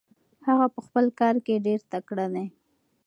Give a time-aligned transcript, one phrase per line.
[0.47, 2.45] هغه په خپل کار کې ډېر تکړه دی.